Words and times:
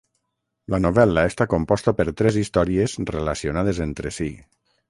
La 0.73 0.79
novel·la 0.85 1.25
està 1.33 1.47
composta 1.51 1.95
per 2.01 2.07
tres 2.23 2.39
històries 2.45 2.99
relacionades 3.15 3.87
entre 3.91 4.17
si. 4.21 4.33